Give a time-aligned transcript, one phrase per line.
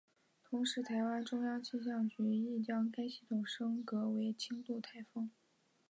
[0.43, 5.29] 同时台湾中央气象局亦将该系统升格为轻度台风。